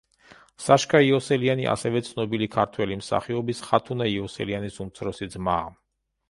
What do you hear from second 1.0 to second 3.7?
იოსელიანი ასევე ცნობილი ქართველი მსახიობის,